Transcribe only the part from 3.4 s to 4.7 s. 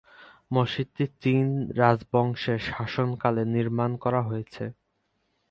নির্মাণ করা হয়েছে।